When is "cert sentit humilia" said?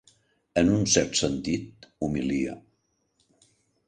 0.93-2.57